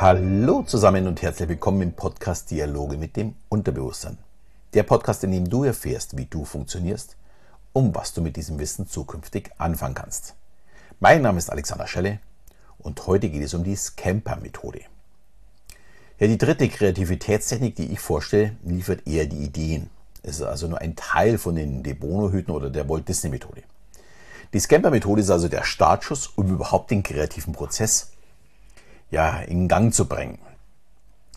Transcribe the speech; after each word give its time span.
Hallo 0.00 0.62
zusammen 0.62 1.08
und 1.08 1.22
herzlich 1.22 1.48
willkommen 1.48 1.82
im 1.82 1.92
Podcast 1.92 2.52
Dialoge 2.52 2.96
mit 2.96 3.16
dem 3.16 3.34
Unterbewusstsein. 3.48 4.16
Der 4.72 4.84
Podcast, 4.84 5.24
in 5.24 5.32
dem 5.32 5.50
du 5.50 5.64
erfährst, 5.64 6.16
wie 6.16 6.26
du 6.26 6.44
funktionierst 6.44 7.16
und 7.72 7.96
was 7.96 8.12
du 8.12 8.22
mit 8.22 8.36
diesem 8.36 8.60
Wissen 8.60 8.86
zukünftig 8.86 9.50
anfangen 9.58 9.96
kannst. 9.96 10.36
Mein 11.00 11.22
Name 11.22 11.38
ist 11.38 11.50
Alexander 11.50 11.88
Schelle 11.88 12.20
und 12.78 13.08
heute 13.08 13.28
geht 13.28 13.42
es 13.42 13.54
um 13.54 13.64
die 13.64 13.74
Scamper-Methode. 13.74 14.82
Ja, 16.20 16.28
die 16.28 16.38
dritte 16.38 16.68
Kreativitätstechnik, 16.68 17.74
die 17.74 17.90
ich 17.90 17.98
vorstelle, 17.98 18.52
liefert 18.62 19.04
eher 19.04 19.26
die 19.26 19.42
Ideen. 19.44 19.90
Es 20.22 20.36
ist 20.36 20.42
also 20.42 20.68
nur 20.68 20.80
ein 20.80 20.94
Teil 20.94 21.38
von 21.38 21.56
den 21.56 21.82
De 21.82 21.94
Bono-Hüten 21.94 22.52
oder 22.52 22.70
der 22.70 22.88
Walt 22.88 23.08
Disney-Methode. 23.08 23.64
Die 24.52 24.60
Scamper-Methode 24.60 25.22
ist 25.22 25.30
also 25.30 25.48
der 25.48 25.64
Startschuss, 25.64 26.28
um 26.28 26.48
überhaupt 26.50 26.92
den 26.92 27.02
kreativen 27.02 27.52
Prozess 27.52 28.12
ja, 29.10 29.40
in 29.40 29.68
Gang 29.68 29.92
zu 29.92 30.06
bringen. 30.06 30.38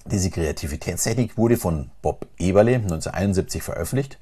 Diese 0.05 0.29
Kreativitätstechnik 0.29 1.37
wurde 1.37 1.57
von 1.57 1.91
Bob 2.01 2.25
Eberle 2.37 2.75
1971 2.75 3.61
veröffentlicht 3.61 4.17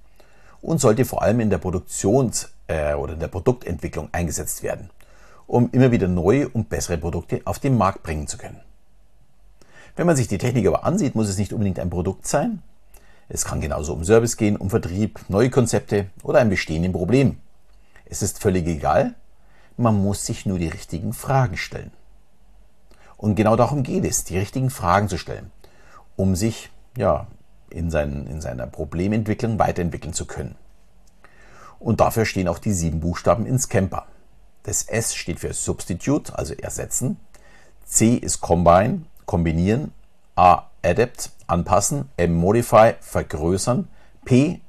und 0.61 0.81
sollte 0.81 1.05
vor 1.05 1.21
allem 1.21 1.39
in 1.39 1.49
der 1.49 1.57
Produktions- 1.57 2.49
äh, 2.67 2.93
oder 2.93 3.13
in 3.13 3.19
der 3.19 3.29
Produktentwicklung 3.29 4.09
eingesetzt 4.11 4.61
werden, 4.61 4.89
um 5.47 5.69
immer 5.71 5.91
wieder 5.91 6.07
neue 6.07 6.49
und 6.49 6.69
bessere 6.69 6.97
Produkte 6.97 7.41
auf 7.45 7.59
den 7.59 7.77
Markt 7.77 8.03
bringen 8.03 8.27
zu 8.27 8.37
können. 8.37 8.59
Wenn 9.95 10.05
man 10.05 10.15
sich 10.15 10.27
die 10.27 10.37
Technik 10.37 10.67
aber 10.67 10.83
ansieht, 10.83 11.15
muss 11.15 11.29
es 11.29 11.37
nicht 11.37 11.53
unbedingt 11.53 11.79
ein 11.79 11.89
Produkt 11.89 12.27
sein. 12.27 12.61
Es 13.27 13.45
kann 13.45 13.61
genauso 13.61 13.93
um 13.93 14.03
Service 14.03 14.37
gehen, 14.37 14.57
um 14.57 14.69
Vertrieb, 14.69 15.19
neue 15.27 15.49
Konzepte 15.49 16.07
oder 16.23 16.39
ein 16.39 16.49
bestehendes 16.49 16.91
Problem. 16.91 17.37
Es 18.05 18.21
ist 18.21 18.39
völlig 18.39 18.65
egal, 18.67 19.13
man 19.77 20.01
muss 20.01 20.25
sich 20.25 20.45
nur 20.45 20.59
die 20.59 20.67
richtigen 20.67 21.13
Fragen 21.13 21.57
stellen. 21.57 21.91
Und 23.19 23.35
genau 23.35 23.57
darum 23.57 23.83
geht 23.83 24.05
es, 24.05 24.23
die 24.23 24.37
richtigen 24.37 24.69
Fragen 24.69 25.09
zu 25.09 25.17
stellen, 25.17 25.51
um 26.15 26.37
sich 26.37 26.69
ja, 26.95 27.27
in, 27.69 27.91
seinen, 27.91 28.27
in 28.27 28.39
seiner 28.39 28.65
Problementwicklung 28.65 29.59
weiterentwickeln 29.59 30.13
zu 30.13 30.25
können. 30.25 30.55
Und 31.79 31.99
dafür 31.99 32.23
stehen 32.23 32.47
auch 32.47 32.59
die 32.59 32.71
sieben 32.71 33.01
Buchstaben 33.01 33.45
in 33.45 33.59
Scamper. 33.59 34.05
Das 34.63 34.83
S 34.83 35.15
steht 35.15 35.41
für 35.41 35.51
Substitute, 35.51 36.37
also 36.37 36.53
ersetzen. 36.53 37.19
C 37.83 38.15
ist 38.15 38.39
Combine, 38.39 39.01
kombinieren. 39.25 39.91
A, 40.37 40.67
Adapt, 40.81 41.31
anpassen. 41.45 42.07
M, 42.15 42.33
Modify, 42.35 42.93
vergrößern. 43.01 43.89
P, 44.23 44.61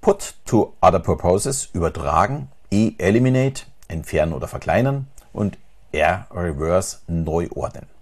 Put 0.00 0.34
to 0.44 0.74
other 0.80 1.00
purposes, 1.00 1.70
übertragen. 1.72 2.52
E, 2.70 2.92
Eliminate, 2.98 3.64
entfernen 3.88 4.32
oder 4.32 4.46
verkleinern. 4.46 5.08
Und 5.32 5.58
R, 5.90 6.28
Reverse, 6.30 6.98
neu 7.08 7.48
ordnen 7.52 7.95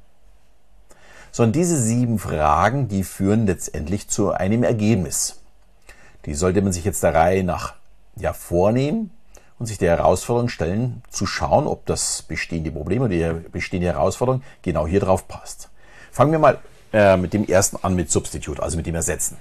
sondern 1.35 1.53
diese 1.53 1.77
sieben 1.77 2.21
Fragen, 2.21 2.87
die 2.87 3.03
führen 3.03 3.45
letztendlich 3.45 4.07
zu 4.07 4.31
einem 4.31 4.63
Ergebnis. 4.63 5.43
Die 6.27 6.35
sollte 6.35 6.63
man 6.63 6.73
sich 6.73 6.85
jetzt 6.85 7.03
der 7.03 7.13
Reihe 7.13 7.43
nach 7.43 7.75
ja, 8.15 8.33
vornehmen 8.33 9.11
und 9.59 9.67
sich 9.67 9.77
der 9.77 9.97
Herausforderung 9.97 10.49
stellen, 10.49 11.03
zu 11.11 11.27
schauen, 11.27 11.67
ob 11.67 11.87
das 11.87 12.23
bestehende 12.23 12.71
Problem 12.71 13.03
oder 13.03 13.09
die 13.09 13.49
bestehende 13.49 13.89
Herausforderung 13.89 14.45
genau 14.63 14.87
hier 14.87 15.01
drauf 15.01 15.27
passt. 15.27 15.71
Fangen 16.13 16.31
wir 16.31 16.39
mal 16.39 16.59
äh, 16.93 17.17
mit 17.17 17.33
dem 17.33 17.45
ersten 17.45 17.79
an, 17.83 17.97
mit 17.97 18.13
Substitute, 18.13 18.63
also 18.63 18.77
mit 18.77 18.87
dem 18.87 18.95
Ersetzen. 18.95 19.37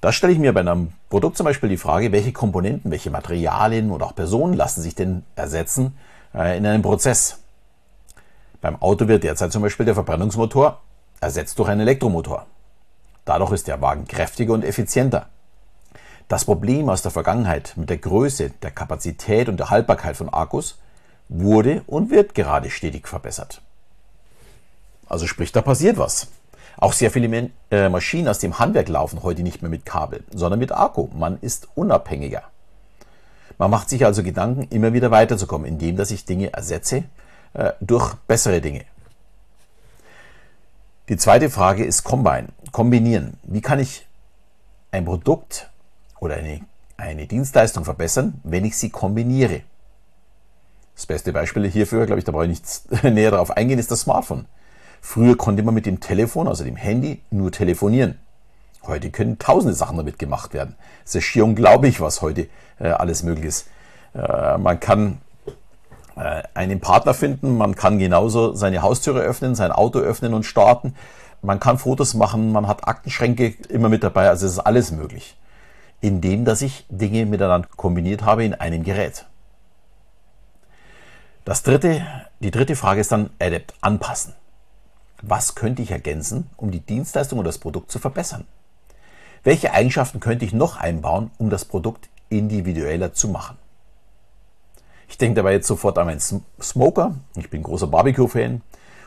Da 0.00 0.10
stelle 0.10 0.32
ich 0.32 0.40
mir 0.40 0.52
bei 0.52 0.62
einem 0.62 0.94
Produkt 1.10 1.36
zum 1.36 1.44
Beispiel 1.44 1.68
die 1.68 1.76
Frage, 1.76 2.10
welche 2.10 2.32
Komponenten, 2.32 2.90
welche 2.90 3.12
Materialien 3.12 3.92
oder 3.92 4.06
auch 4.06 4.16
Personen 4.16 4.54
lassen 4.54 4.82
sich 4.82 4.96
denn 4.96 5.22
ersetzen 5.36 5.96
äh, 6.34 6.58
in 6.58 6.66
einem 6.66 6.82
Prozess. 6.82 7.41
Beim 8.62 8.80
Auto 8.80 9.08
wird 9.08 9.24
derzeit 9.24 9.52
zum 9.52 9.60
Beispiel 9.60 9.84
der 9.84 9.96
Verbrennungsmotor 9.96 10.80
ersetzt 11.20 11.58
durch 11.58 11.68
einen 11.68 11.80
Elektromotor. 11.80 12.46
Dadurch 13.24 13.50
ist 13.50 13.66
der 13.66 13.82
Wagen 13.82 14.06
kräftiger 14.06 14.54
und 14.54 14.64
effizienter. 14.64 15.26
Das 16.28 16.44
Problem 16.44 16.88
aus 16.88 17.02
der 17.02 17.10
Vergangenheit 17.10 17.74
mit 17.76 17.90
der 17.90 17.98
Größe, 17.98 18.50
der 18.62 18.70
Kapazität 18.70 19.48
und 19.48 19.58
der 19.58 19.70
Haltbarkeit 19.70 20.16
von 20.16 20.28
Akkus 20.28 20.78
wurde 21.28 21.82
und 21.88 22.10
wird 22.10 22.36
gerade 22.36 22.70
stetig 22.70 23.08
verbessert. 23.08 23.62
Also 25.08 25.26
sprich, 25.26 25.50
da 25.50 25.60
passiert 25.60 25.98
was. 25.98 26.28
Auch 26.76 26.92
sehr 26.92 27.10
viele 27.10 27.50
äh, 27.70 27.88
Maschinen 27.88 28.28
aus 28.28 28.38
dem 28.38 28.60
Handwerk 28.60 28.88
laufen 28.88 29.24
heute 29.24 29.42
nicht 29.42 29.62
mehr 29.62 29.70
mit 29.70 29.84
Kabel, 29.84 30.22
sondern 30.32 30.60
mit 30.60 30.70
Akku. 30.70 31.08
Man 31.12 31.38
ist 31.40 31.66
unabhängiger. 31.74 32.44
Man 33.58 33.70
macht 33.70 33.90
sich 33.90 34.06
also 34.06 34.22
Gedanken, 34.22 34.68
immer 34.70 34.92
wieder 34.92 35.10
weiterzukommen, 35.10 35.66
indem 35.66 35.96
dass 35.96 36.12
ich 36.12 36.24
Dinge 36.24 36.52
ersetze 36.52 37.04
durch 37.80 38.14
bessere 38.26 38.60
Dinge. 38.60 38.84
Die 41.08 41.16
zweite 41.16 41.50
Frage 41.50 41.84
ist 41.84 42.04
Combine, 42.04 42.48
kombinieren. 42.70 43.38
Wie 43.42 43.60
kann 43.60 43.78
ich 43.78 44.06
ein 44.92 45.04
Produkt 45.04 45.70
oder 46.20 46.36
eine, 46.36 46.60
eine 46.96 47.26
Dienstleistung 47.26 47.84
verbessern, 47.84 48.40
wenn 48.44 48.64
ich 48.64 48.76
sie 48.76 48.90
kombiniere? 48.90 49.62
Das 50.94 51.06
beste 51.06 51.32
Beispiel 51.32 51.68
hierfür, 51.68 52.06
glaube 52.06 52.20
ich, 52.20 52.24
da 52.24 52.32
brauche 52.32 52.44
ich 52.44 52.50
nichts 52.50 52.84
näher 53.02 53.32
darauf 53.32 53.50
eingehen, 53.50 53.78
ist 53.78 53.90
das 53.90 54.00
Smartphone. 54.00 54.46
Früher 55.00 55.36
konnte 55.36 55.62
man 55.64 55.74
mit 55.74 55.86
dem 55.86 55.98
Telefon, 56.00 56.46
also 56.46 56.62
dem 56.64 56.76
Handy, 56.76 57.20
nur 57.30 57.50
telefonieren. 57.50 58.18
Heute 58.84 59.10
können 59.10 59.38
tausende 59.38 59.74
Sachen 59.74 59.96
damit 59.96 60.18
gemacht 60.18 60.54
werden. 60.54 60.76
Es 61.04 61.14
ist 61.14 61.24
schier 61.24 61.44
unglaublich, 61.44 62.00
was 62.00 62.22
heute 62.22 62.48
äh, 62.78 62.88
alles 62.88 63.22
möglich 63.22 63.46
ist. 63.46 63.68
Äh, 64.14 64.58
man 64.58 64.78
kann 64.80 65.12
äh, 65.12 65.31
einen 66.14 66.80
Partner 66.80 67.14
finden. 67.14 67.56
Man 67.56 67.74
kann 67.74 67.98
genauso 67.98 68.54
seine 68.54 68.82
Haustüre 68.82 69.20
öffnen, 69.20 69.54
sein 69.54 69.72
Auto 69.72 69.98
öffnen 69.98 70.34
und 70.34 70.44
starten. 70.44 70.94
Man 71.40 71.58
kann 71.58 71.78
Fotos 71.78 72.14
machen, 72.14 72.52
man 72.52 72.68
hat 72.68 72.86
Aktenschränke 72.86 73.54
immer 73.68 73.88
mit 73.88 74.04
dabei, 74.04 74.28
also 74.28 74.46
es 74.46 74.52
ist 74.52 74.58
alles 74.60 74.92
möglich. 74.92 75.36
Indem, 76.00 76.44
dass 76.44 76.62
ich 76.62 76.86
Dinge 76.88 77.26
miteinander 77.26 77.68
kombiniert 77.76 78.24
habe 78.24 78.44
in 78.44 78.54
einem 78.54 78.84
Gerät. 78.84 79.26
Das 81.44 81.64
dritte, 81.64 82.06
die 82.38 82.52
dritte 82.52 82.76
Frage 82.76 83.00
ist 83.00 83.10
dann 83.10 83.30
Adapt, 83.40 83.74
anpassen. 83.80 84.34
Was 85.22 85.54
könnte 85.54 85.82
ich 85.82 85.90
ergänzen, 85.90 86.50
um 86.56 86.70
die 86.70 86.80
Dienstleistung 86.80 87.38
oder 87.40 87.48
das 87.48 87.58
Produkt 87.58 87.90
zu 87.90 87.98
verbessern? 87.98 88.44
Welche 89.42 89.72
Eigenschaften 89.72 90.20
könnte 90.20 90.44
ich 90.44 90.52
noch 90.52 90.76
einbauen, 90.76 91.32
um 91.38 91.50
das 91.50 91.64
Produkt 91.64 92.08
individueller 92.28 93.12
zu 93.12 93.28
machen? 93.28 93.56
Ich 95.12 95.18
denke 95.18 95.34
dabei 95.34 95.52
jetzt 95.52 95.66
sofort 95.66 95.98
an 95.98 96.06
meinen 96.06 96.20
Smoker. 96.20 97.14
Ich 97.36 97.50
bin 97.50 97.62
großer 97.62 97.86
Barbecue-Fan. 97.86 98.62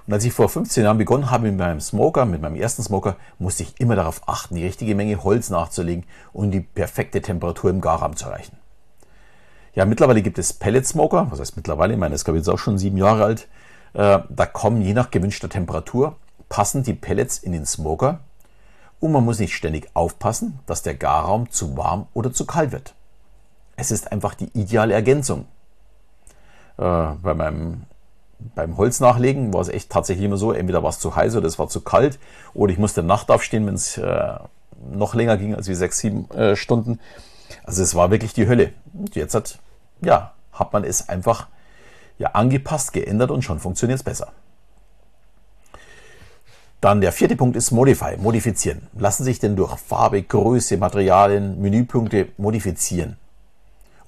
Und 0.06 0.14
als 0.14 0.24
ich 0.24 0.34
vor 0.34 0.50
15 0.50 0.84
Jahren 0.84 1.00
begonnen 1.00 1.32
habe 1.32 1.48
mit 1.48 1.58
meinem 1.58 1.82
Smoker, 1.82 2.26
mit 2.26 2.44
meinem 2.44 2.58
ersten 2.58 2.84
Smoker, 2.84 3.16
musste 3.40 3.64
ich 3.64 3.80
immer 3.80 3.96
darauf 3.96 4.22
achten, 4.28 4.54
die 4.54 4.64
richtige 4.64 4.94
Menge 4.94 5.24
Holz 5.24 5.50
nachzulegen 5.50 6.06
und 6.32 6.52
die 6.52 6.60
perfekte 6.60 7.24
Temperatur 7.24 7.72
im 7.72 7.82
Garraum 7.82 8.16
zu 8.16 8.26
erreichen. 8.26 8.56
Ja, 9.74 9.86
mittlerweile 9.86 10.22
gibt 10.22 10.38
es 10.38 10.54
Pellet-Smoker, 10.54 11.32
was 11.32 11.40
heißt 11.40 11.58
mittlerweile, 11.58 11.94
ich 11.94 12.00
meine, 12.00 12.14
das 12.14 12.22
ist 12.22 12.28
ich 12.28 12.36
jetzt 12.36 12.50
auch 12.50 12.60
schon 12.60 12.78
sieben 12.78 12.98
Jahre 12.98 13.24
alt. 13.24 13.48
Äh, 13.94 14.20
da 14.30 14.46
kommen 14.46 14.84
je 14.84 14.94
nach 14.94 15.10
gewünschter 15.10 15.50
Temperatur 15.50 16.18
passend 16.50 16.86
die 16.86 16.94
Pellets 16.94 17.40
in 17.40 17.52
den 17.52 17.66
Smoker 17.66 18.20
und 19.00 19.12
man 19.12 19.26
muss 19.26 19.40
nicht 19.40 19.56
ständig 19.56 19.90
aufpassen, 19.96 20.60
dass 20.68 20.84
der 20.84 20.94
Garraum 20.94 21.50
zu 21.50 21.76
warm 21.78 22.06
oder 22.14 22.32
zu 22.32 22.46
kalt 22.46 22.72
wird. 22.72 22.94
Es 23.76 23.90
ist 23.90 24.12
einfach 24.12 24.36
die 24.36 24.52
ideale 24.54 24.94
Ergänzung 24.94 25.48
bei 26.78 27.34
meinem 27.34 27.84
beim 28.54 28.78
Holz 28.78 29.00
nachlegen 29.00 29.54
war 29.54 29.62
es 29.62 29.70
echt 29.70 29.90
tatsächlich 29.90 30.26
immer 30.26 30.38
so, 30.38 30.52
entweder 30.52 30.84
war 30.84 30.90
es 30.90 31.00
zu 31.00 31.16
heiß 31.16 31.36
oder 31.36 31.48
es 31.48 31.58
war 31.58 31.68
zu 31.68 31.82
kalt 31.82 32.20
oder 32.54 32.72
ich 32.72 32.78
musste 32.78 33.02
Nacht 33.02 33.32
aufstehen, 33.32 33.66
wenn 33.66 33.76
es 33.76 33.98
äh, 33.98 34.36
noch 34.92 35.16
länger 35.16 35.38
ging 35.38 35.56
als 35.56 35.68
wie 35.68 35.76
sechs, 35.76 36.00
sieben 36.00 36.30
äh, 36.32 36.56
Stunden. 36.56 37.00
Also 37.64 37.82
es 37.82 37.96
war 37.96 38.12
wirklich 38.12 38.34
die 38.34 38.48
Hölle. 38.48 38.74
Und 38.94 39.16
jetzt 39.16 39.34
hat, 39.34 39.60
ja, 40.02 40.34
hat 40.52 40.74
man 40.74 40.84
es 40.84 41.10
einfach 41.10 41.48
ja, 42.18 42.32
angepasst, 42.32 42.94
geändert 42.94 43.32
und 43.32 43.42
schon 43.44 43.60
funktioniert 43.60 44.00
es 44.00 44.04
besser. 44.04 44.32
Dann 46.82 47.02
der 47.02 47.12
vierte 47.12 47.36
Punkt 47.36 47.56
ist 47.56 47.72
Modify, 47.72 48.18
modifizieren. 48.18 48.88
Lassen 48.94 49.24
sich 49.24 49.40
denn 49.40 49.56
durch 49.56 49.76
Farbe, 49.78 50.22
Größe, 50.22 50.78
Materialien, 50.78 51.60
Menüpunkte 51.60 52.28
modifizieren? 52.38 53.18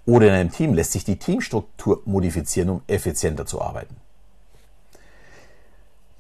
Oder 0.08 0.28
in 0.30 0.34
einem 0.34 0.52
Team 0.52 0.74
lässt 0.74 0.94
sich 0.94 1.04
die 1.04 1.18
Teamstruktur 1.18 2.02
modifizieren, 2.06 2.70
um 2.70 2.82
effizienter 2.88 3.46
zu 3.46 3.62
arbeiten. 3.62 3.96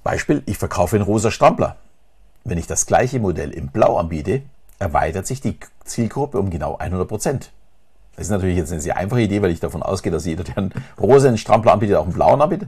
Beispiel, 0.04 0.44
ich 0.46 0.58
verkaufe 0.58 0.98
einen 0.98 1.06
rosa 1.06 1.32
Strampler. 1.32 1.78
Wenn 2.44 2.58
ich 2.58 2.68
das 2.68 2.86
gleiche 2.86 3.20
Modell 3.20 3.52
in 3.52 3.70
Blau 3.70 3.98
anbiete, 3.98 4.42
erweitert 4.78 5.26
sich 5.26 5.40
die 5.40 5.58
Zielgruppe 5.86 6.38
um 6.38 6.50
genau 6.50 6.76
100 6.78 7.08
Prozent. 7.08 7.52
Das 8.18 8.26
ist 8.26 8.30
natürlich 8.30 8.58
jetzt 8.58 8.74
eine 8.74 8.82
sehr 8.82 8.98
einfache 8.98 9.22
Idee, 9.22 9.42
weil 9.42 9.52
ich 9.52 9.62
davon 9.62 9.82
ausgehe, 9.82 10.12
dass 10.12 10.26
jeder, 10.26 10.44
der 10.44 10.58
einen 10.58 10.74
rosa 11.00 11.36
Strampler 11.38 11.72
anbietet, 11.72 11.96
auch 11.96 12.04
einen 12.04 12.14
blauen 12.14 12.42
anbietet. 12.42 12.68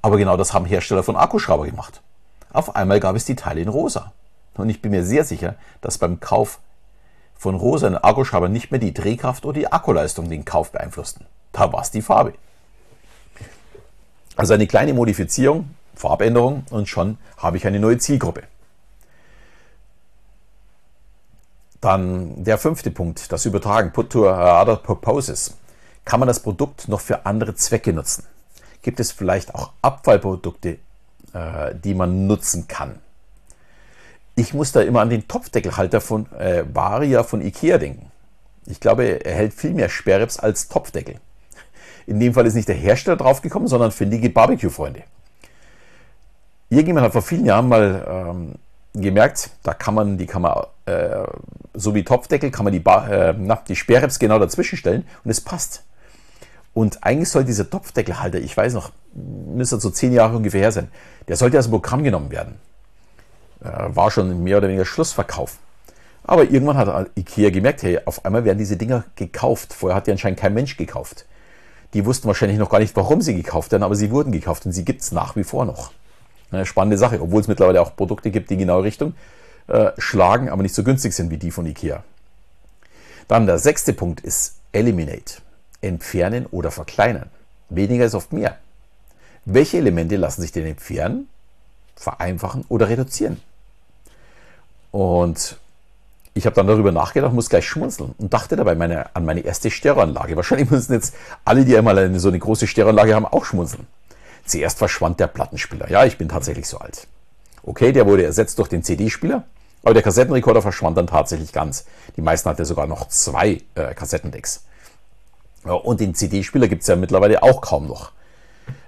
Aber 0.00 0.16
genau 0.16 0.38
das 0.38 0.54
haben 0.54 0.64
Hersteller 0.64 1.02
von 1.02 1.16
Akkuschrauber 1.16 1.66
gemacht. 1.66 2.00
Auf 2.52 2.74
einmal 2.74 3.00
gab 3.00 3.16
es 3.16 3.26
die 3.26 3.36
Teile 3.36 3.60
in 3.60 3.68
rosa. 3.68 4.12
Und 4.54 4.70
ich 4.70 4.80
bin 4.80 4.92
mir 4.92 5.04
sehr 5.04 5.24
sicher, 5.24 5.56
dass 5.82 5.98
beim 5.98 6.20
Kauf 6.20 6.60
von 7.44 7.56
rosa 7.56 7.88
Akkuschrauber 8.02 8.48
nicht 8.48 8.70
mehr 8.70 8.80
die 8.80 8.94
Drehkraft 8.94 9.44
oder 9.44 9.58
die 9.60 9.70
Akkuleistung 9.70 10.30
den 10.30 10.46
Kauf 10.46 10.72
beeinflussten. 10.72 11.26
Da 11.52 11.70
war 11.74 11.82
es 11.82 11.90
die 11.90 12.00
Farbe. 12.00 12.32
Also 14.34 14.54
eine 14.54 14.66
kleine 14.66 14.94
Modifizierung 14.94 15.68
Farbänderung 15.94 16.64
und 16.70 16.88
schon 16.88 17.18
habe 17.36 17.58
ich 17.58 17.66
eine 17.66 17.80
neue 17.80 17.98
Zielgruppe. 17.98 18.44
Dann 21.82 22.42
der 22.42 22.56
fünfte 22.56 22.90
Punkt, 22.90 23.30
das 23.30 23.44
Übertragen, 23.44 23.92
Put 23.92 24.08
to 24.08 24.26
other 24.26 24.76
purposes. 24.76 25.54
Kann 26.06 26.20
man 26.20 26.26
das 26.26 26.40
Produkt 26.40 26.88
noch 26.88 27.02
für 27.02 27.26
andere 27.26 27.54
Zwecke 27.54 27.92
nutzen? 27.92 28.24
Gibt 28.80 29.00
es 29.00 29.12
vielleicht 29.12 29.54
auch 29.54 29.72
Abfallprodukte, 29.82 30.78
äh, 31.34 31.74
die 31.74 31.94
man 31.94 32.26
nutzen 32.26 32.68
kann? 32.68 33.00
Ich 34.36 34.52
muss 34.52 34.72
da 34.72 34.82
immer 34.82 35.00
an 35.00 35.10
den 35.10 35.28
Topfdeckelhalter 35.28 36.00
von 36.00 36.30
äh, 36.32 36.64
Varia 36.72 37.22
von 37.22 37.40
Ikea 37.40 37.78
denken. 37.78 38.10
Ich 38.66 38.80
glaube, 38.80 39.24
er 39.24 39.34
hält 39.34 39.54
viel 39.54 39.74
mehr 39.74 39.88
Sperrrips 39.88 40.38
als 40.38 40.68
Topfdeckel. 40.68 41.16
In 42.06 42.20
dem 42.20 42.34
Fall 42.34 42.46
ist 42.46 42.54
nicht 42.54 42.68
der 42.68 42.74
Hersteller 42.74 43.16
draufgekommen, 43.16 43.68
sondern 43.68 43.92
findige 43.92 44.30
Barbecue-Freunde. 44.30 45.02
Irgendjemand 46.70 47.06
hat 47.06 47.12
vor 47.12 47.22
vielen 47.22 47.46
Jahren 47.46 47.68
mal 47.68 48.04
ähm, 48.08 48.54
gemerkt, 48.94 49.50
da 49.62 49.74
kann 49.74 49.94
man, 49.94 50.18
die 50.18 50.26
kann 50.26 50.44
äh, 50.86 51.24
so 51.74 51.94
wie 51.94 52.04
Topfdeckel, 52.04 52.50
kann 52.50 52.64
man 52.64 52.72
die, 52.72 52.80
Bar, 52.80 53.10
äh, 53.10 53.34
na, 53.36 53.62
die 53.68 53.76
Sperrrips 53.76 54.18
genau 54.18 54.38
dazwischen 54.38 54.76
stellen 54.76 55.06
und 55.24 55.30
es 55.30 55.40
passt. 55.40 55.84
Und 56.72 57.04
eigentlich 57.04 57.28
soll 57.28 57.44
dieser 57.44 57.70
Topfdeckelhalter, 57.70 58.38
ich 58.38 58.56
weiß 58.56 58.74
noch, 58.74 58.90
müsste 59.14 59.78
so 59.78 59.90
zehn 59.90 60.12
Jahre 60.12 60.36
ungefähr 60.36 60.60
her 60.60 60.72
sein, 60.72 60.88
der 61.28 61.36
sollte 61.36 61.56
als 61.56 61.68
Programm 61.68 62.02
genommen 62.02 62.30
werden. 62.32 62.56
Äh, 63.64 63.96
war 63.96 64.10
schon 64.10 64.42
mehr 64.42 64.58
oder 64.58 64.68
weniger 64.68 64.84
Schlussverkauf. 64.84 65.58
Aber 66.22 66.44
irgendwann 66.44 66.76
hat 66.76 67.10
Ikea 67.16 67.50
gemerkt, 67.50 67.82
hey, 67.82 67.98
auf 68.04 68.24
einmal 68.24 68.44
werden 68.44 68.58
diese 68.58 68.76
Dinger 68.76 69.04
gekauft. 69.16 69.72
Vorher 69.74 69.96
hat 69.96 70.06
die 70.06 70.10
anscheinend 70.12 70.40
kein 70.40 70.54
Mensch 70.54 70.76
gekauft. 70.76 71.26
Die 71.92 72.04
wussten 72.06 72.26
wahrscheinlich 72.26 72.58
noch 72.58 72.70
gar 72.70 72.78
nicht, 72.78 72.96
warum 72.96 73.20
sie 73.20 73.34
gekauft 73.34 73.72
werden, 73.72 73.82
aber 73.82 73.94
sie 73.94 74.10
wurden 74.10 74.32
gekauft 74.32 74.66
und 74.66 74.72
sie 74.72 74.84
gibt 74.84 75.02
es 75.02 75.12
nach 75.12 75.36
wie 75.36 75.44
vor 75.44 75.64
noch. 75.64 75.92
Eine 76.50 76.66
spannende 76.66 76.98
Sache, 76.98 77.20
obwohl 77.20 77.40
es 77.40 77.48
mittlerweile 77.48 77.80
auch 77.80 77.94
Produkte 77.94 78.30
gibt, 78.30 78.50
die 78.50 78.56
genau 78.56 78.80
Richtung 78.80 79.14
äh, 79.68 79.92
schlagen, 79.98 80.48
aber 80.48 80.62
nicht 80.62 80.74
so 80.74 80.82
günstig 80.82 81.14
sind 81.14 81.30
wie 81.30 81.36
die 81.36 81.50
von 81.50 81.66
Ikea. 81.66 82.02
Dann 83.28 83.46
der 83.46 83.58
sechste 83.58 83.92
Punkt 83.92 84.20
ist 84.20 84.56
Eliminate. 84.72 85.40
Entfernen 85.80 86.46
oder 86.46 86.70
verkleinern. 86.70 87.30
Weniger 87.68 88.06
ist 88.06 88.14
oft 88.14 88.32
mehr. 88.32 88.58
Welche 89.44 89.76
Elemente 89.76 90.16
lassen 90.16 90.40
sich 90.40 90.52
denn 90.52 90.66
entfernen, 90.66 91.28
vereinfachen 91.96 92.64
oder 92.68 92.88
reduzieren? 92.88 93.40
Und 94.94 95.56
ich 96.34 96.46
habe 96.46 96.54
dann 96.54 96.68
darüber 96.68 96.92
nachgedacht, 96.92 97.32
muss 97.32 97.48
gleich 97.48 97.66
schmunzeln 97.66 98.14
und 98.16 98.32
dachte 98.32 98.54
dabei 98.54 98.76
meine, 98.76 99.12
an 99.16 99.24
meine 99.24 99.40
erste 99.40 99.68
Stereoanlage. 99.68 100.36
Wahrscheinlich 100.36 100.70
müssen 100.70 100.92
jetzt 100.92 101.16
alle, 101.44 101.64
die 101.64 101.76
einmal 101.76 101.98
eine, 101.98 102.20
so 102.20 102.28
eine 102.28 102.38
große 102.38 102.68
Stereoanlage 102.68 103.12
haben, 103.12 103.26
auch 103.26 103.44
schmunzeln. 103.44 103.88
Zuerst 104.46 104.78
verschwand 104.78 105.18
der 105.18 105.26
Plattenspieler. 105.26 105.90
Ja, 105.90 106.04
ich 106.04 106.16
bin 106.16 106.28
tatsächlich 106.28 106.68
so 106.68 106.78
alt. 106.78 107.08
Okay, 107.64 107.90
der 107.90 108.06
wurde 108.06 108.22
ersetzt 108.22 108.56
durch 108.60 108.68
den 108.68 108.84
CD-Spieler, 108.84 109.42
aber 109.82 109.94
der 109.94 110.04
Kassettenrekorder 110.04 110.62
verschwand 110.62 110.96
dann 110.96 111.08
tatsächlich 111.08 111.52
ganz. 111.52 111.86
Die 112.16 112.22
meisten 112.22 112.48
hatten 112.48 112.64
sogar 112.64 112.86
noch 112.86 113.08
zwei 113.08 113.62
äh, 113.74 113.94
Kassettendecks. 113.96 114.62
Ja, 115.64 115.72
und 115.72 115.98
den 115.98 116.14
CD-Spieler 116.14 116.68
gibt 116.68 116.82
es 116.82 116.86
ja 116.86 116.94
mittlerweile 116.94 117.42
auch 117.42 117.62
kaum 117.62 117.88
noch. 117.88 118.12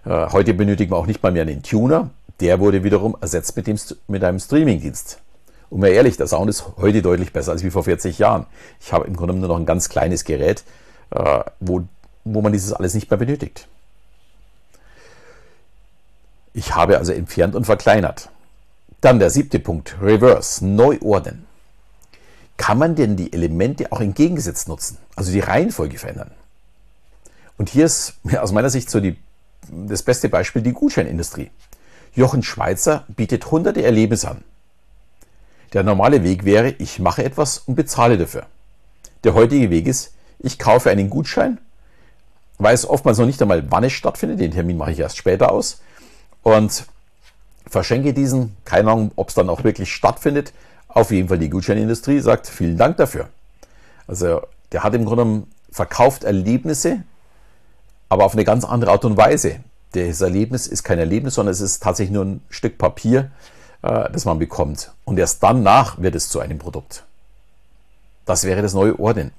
Äh, 0.04 0.30
heute 0.30 0.54
benötigen 0.54 0.92
wir 0.92 0.98
auch 0.98 1.06
nicht 1.06 1.24
mal 1.24 1.32
mehr 1.32 1.42
einen 1.42 1.64
Tuner. 1.64 2.10
Der 2.38 2.60
wurde 2.60 2.84
wiederum 2.84 3.16
ersetzt 3.20 3.56
mit, 3.56 3.66
dem, 3.66 3.76
mit 4.06 4.22
einem 4.22 4.38
Streaming-Dienst. 4.38 5.18
Und 5.70 5.80
mal 5.80 5.88
ehrlich, 5.88 6.16
der 6.16 6.26
Sound 6.26 6.48
ist 6.48 6.64
heute 6.76 7.02
deutlich 7.02 7.32
besser 7.32 7.52
als 7.52 7.64
wie 7.64 7.70
vor 7.70 7.84
40 7.84 8.18
Jahren. 8.18 8.46
Ich 8.80 8.92
habe 8.92 9.06
im 9.06 9.16
Grunde 9.16 9.34
nur 9.34 9.48
noch 9.48 9.56
ein 9.56 9.66
ganz 9.66 9.88
kleines 9.88 10.24
Gerät, 10.24 10.64
äh, 11.10 11.40
wo, 11.60 11.82
wo 12.24 12.40
man 12.40 12.52
dieses 12.52 12.72
alles 12.72 12.94
nicht 12.94 13.10
mehr 13.10 13.18
benötigt. 13.18 13.66
Ich 16.54 16.74
habe 16.74 16.98
also 16.98 17.12
entfernt 17.12 17.54
und 17.54 17.64
verkleinert. 17.64 18.30
Dann 19.00 19.18
der 19.18 19.30
siebte 19.30 19.58
Punkt, 19.58 19.96
Reverse, 20.00 20.64
neu 20.64 20.98
ordnen. 21.02 21.46
Kann 22.56 22.78
man 22.78 22.94
denn 22.94 23.16
die 23.16 23.32
Elemente 23.32 23.92
auch 23.92 24.00
entgegengesetzt 24.00 24.68
nutzen, 24.68 24.96
also 25.14 25.30
die 25.30 25.40
Reihenfolge 25.40 25.98
verändern? 25.98 26.30
Und 27.58 27.68
hier 27.68 27.84
ist 27.84 28.14
aus 28.38 28.52
meiner 28.52 28.70
Sicht 28.70 28.88
so 28.88 29.00
die, 29.00 29.16
das 29.70 30.02
beste 30.02 30.28
Beispiel 30.28 30.62
die 30.62 30.72
Gutscheinindustrie. 30.72 31.50
Jochen 32.14 32.42
Schweizer 32.42 33.04
bietet 33.08 33.50
hunderte 33.50 33.82
Erlebnisse 33.82 34.30
an. 34.30 34.44
Der 35.76 35.82
normale 35.82 36.24
Weg 36.24 36.46
wäre, 36.46 36.70
ich 36.70 37.00
mache 37.00 37.22
etwas 37.22 37.58
und 37.58 37.74
bezahle 37.74 38.16
dafür. 38.16 38.46
Der 39.24 39.34
heutige 39.34 39.68
Weg 39.68 39.86
ist, 39.86 40.14
ich 40.38 40.58
kaufe 40.58 40.88
einen 40.88 41.10
Gutschein, 41.10 41.58
weiß 42.56 42.88
oftmals 42.88 43.18
noch 43.18 43.26
nicht 43.26 43.42
einmal, 43.42 43.70
wann 43.70 43.84
es 43.84 43.92
stattfindet, 43.92 44.40
den 44.40 44.52
Termin 44.52 44.78
mache 44.78 44.92
ich 44.92 44.98
erst 44.98 45.18
später 45.18 45.52
aus 45.52 45.82
und 46.42 46.86
verschenke 47.66 48.14
diesen, 48.14 48.56
keine 48.64 48.90
Ahnung, 48.90 49.10
ob 49.16 49.28
es 49.28 49.34
dann 49.34 49.50
auch 49.50 49.64
wirklich 49.64 49.92
stattfindet. 49.92 50.54
Auf 50.88 51.10
jeden 51.10 51.28
Fall 51.28 51.38
die 51.38 51.50
Gutscheinindustrie 51.50 52.20
sagt 52.20 52.46
vielen 52.46 52.78
Dank 52.78 52.96
dafür. 52.96 53.28
Also 54.06 54.40
der 54.72 54.82
hat 54.82 54.94
im 54.94 55.04
Grunde 55.04 55.46
verkauft 55.70 56.24
Erlebnisse, 56.24 57.02
aber 58.08 58.24
auf 58.24 58.32
eine 58.32 58.44
ganz 58.44 58.64
andere 58.64 58.92
Art 58.92 59.04
und 59.04 59.18
Weise. 59.18 59.56
Das 59.92 60.22
Erlebnis 60.22 60.68
ist 60.68 60.84
kein 60.84 60.98
Erlebnis, 60.98 61.34
sondern 61.34 61.52
es 61.52 61.60
ist 61.60 61.82
tatsächlich 61.82 62.14
nur 62.14 62.24
ein 62.24 62.40
Stück 62.48 62.78
Papier, 62.78 63.30
äh, 63.86 64.12
das 64.12 64.24
man 64.24 64.38
bekommt. 64.38 64.92
Und 65.04 65.18
erst 65.18 65.42
danach 65.42 66.00
wird 66.00 66.14
es 66.14 66.28
zu 66.28 66.40
einem 66.40 66.58
Produkt. 66.58 67.04
Das 68.24 68.44
wäre 68.44 68.62
das 68.62 68.74
neue 68.74 68.98
Orden. 68.98 69.30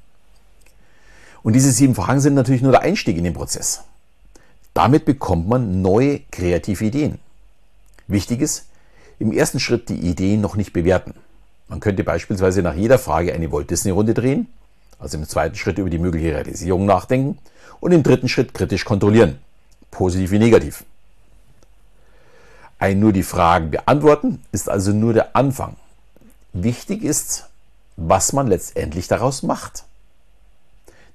Und 1.44 1.54
diese 1.54 1.72
sieben 1.72 1.96
Fragen 1.96 2.20
sind 2.20 2.34
natürlich 2.34 2.62
nur 2.62 2.72
der 2.72 2.82
Einstieg 2.82 3.18
in 3.18 3.24
den 3.24 3.34
Prozess. 3.34 3.84
Damit 4.74 5.06
bekommt 5.06 5.48
man 5.48 5.82
neue 5.82 6.22
kreative 6.32 6.86
Ideen. 6.86 7.20
Wichtig 8.08 8.42
ist, 8.42 8.66
im 9.20 9.32
ersten 9.32 9.60
Schritt 9.60 9.90
die 9.90 10.00
Ideen 10.00 10.42
noch 10.42 10.56
nicht 10.56 10.74
bewerten. 10.74 11.14
Man 11.68 11.80
könnte 11.80 12.04
beispielsweise 12.04 12.62
nach 12.62 12.76
jeder 12.76 13.00
Frage 13.00 13.34
eine 13.34 13.52
Walt 13.52 13.70
Disney 13.70 13.92
Runde 13.92 14.14
drehen, 14.14 14.48
also 15.00 15.18
im 15.18 15.28
zweiten 15.28 15.56
Schritt 15.56 15.78
über 15.78 15.90
die 15.90 15.98
mögliche 15.98 16.34
Realisierung 16.34 16.86
nachdenken 16.86 17.38
und 17.80 17.92
im 17.92 18.04
dritten 18.04 18.30
Schritt 18.30 18.54
kritisch 18.54 18.86
kontrollieren, 18.86 19.40
positiv 19.92 20.32
wie 20.32 20.40
negativ. 20.40 20.86
Ein 22.80 23.00
nur 23.00 23.12
die 23.12 23.24
Fragen 23.24 23.72
beantworten 23.72 24.44
ist 24.52 24.70
also 24.70 24.92
nur 24.92 25.14
der 25.14 25.36
Anfang. 25.36 25.76
Wichtig 26.54 27.04
ist, 27.04 27.50
was 27.96 28.34
man 28.34 28.48
letztendlich 28.48 29.08
daraus 29.08 29.44
macht. 29.44 29.84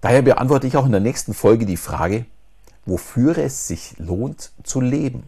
Daher 0.01 0.23
beantworte 0.23 0.67
ich 0.67 0.77
auch 0.77 0.87
in 0.87 0.93
der 0.93 1.01
nächsten 1.01 1.33
Folge 1.33 1.65
die 1.65 1.77
Frage, 1.77 2.27
wofür 2.85 3.39
es 3.39 3.69
sich 3.69 3.95
lohnt 3.99 4.51
zu 4.65 4.81
leben. 4.81 5.23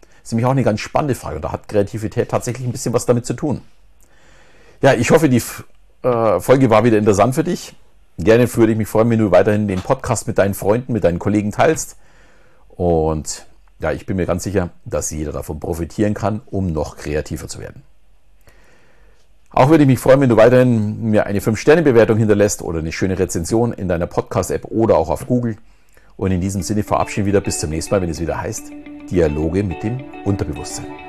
Das 0.00 0.30
ist 0.30 0.32
nämlich 0.32 0.46
auch 0.46 0.52
eine 0.52 0.64
ganz 0.64 0.80
spannende 0.80 1.14
Frage 1.14 1.36
und 1.36 1.42
da 1.42 1.52
hat 1.52 1.68
Kreativität 1.68 2.30
tatsächlich 2.30 2.66
ein 2.66 2.72
bisschen 2.72 2.94
was 2.94 3.04
damit 3.04 3.26
zu 3.26 3.34
tun. 3.34 3.60
Ja, 4.80 4.94
ich 4.94 5.10
hoffe, 5.10 5.28
die 5.28 5.42
äh, 6.02 6.40
Folge 6.40 6.70
war 6.70 6.84
wieder 6.84 6.98
interessant 6.98 7.34
für 7.34 7.44
dich. 7.44 7.74
Gerne 8.18 8.52
würde 8.54 8.72
ich 8.72 8.78
mich 8.78 8.88
freuen, 8.88 9.10
wenn 9.10 9.18
du 9.18 9.30
weiterhin 9.30 9.68
den 9.68 9.82
Podcast 9.82 10.26
mit 10.26 10.38
deinen 10.38 10.54
Freunden, 10.54 10.94
mit 10.94 11.04
deinen 11.04 11.18
Kollegen 11.18 11.52
teilst. 11.52 11.96
Und 12.70 13.46
ja, 13.78 13.92
ich 13.92 14.06
bin 14.06 14.16
mir 14.16 14.26
ganz 14.26 14.44
sicher, 14.44 14.70
dass 14.84 15.10
jeder 15.10 15.32
davon 15.32 15.60
profitieren 15.60 16.14
kann, 16.14 16.40
um 16.46 16.72
noch 16.72 16.96
kreativer 16.96 17.48
zu 17.48 17.60
werden. 17.60 17.82
Auch 19.50 19.70
würde 19.70 19.84
ich 19.84 19.88
mich 19.88 19.98
freuen, 19.98 20.20
wenn 20.20 20.28
du 20.28 20.36
weiterhin 20.36 21.10
mir 21.10 21.26
eine 21.26 21.40
5-Sterne-Bewertung 21.40 22.18
hinterlässt 22.18 22.62
oder 22.62 22.80
eine 22.80 22.92
schöne 22.92 23.18
Rezension 23.18 23.72
in 23.72 23.88
deiner 23.88 24.06
Podcast-App 24.06 24.66
oder 24.66 24.96
auch 24.96 25.08
auf 25.08 25.26
Google. 25.26 25.56
Und 26.16 26.30
in 26.30 26.40
diesem 26.40 26.62
Sinne 26.62 26.82
verabschieden 26.82 27.26
wir 27.26 27.32
wieder 27.32 27.40
bis 27.40 27.60
zum 27.60 27.70
nächsten 27.70 27.94
Mal, 27.94 28.02
wenn 28.02 28.10
es 28.10 28.20
wieder 28.20 28.40
heißt 28.40 28.70
Dialoge 29.10 29.62
mit 29.62 29.82
dem 29.82 30.02
Unterbewusstsein. 30.24 31.05